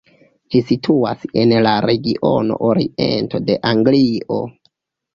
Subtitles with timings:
[0.53, 4.45] Ĝi situas en la regiono oriento de Anglio.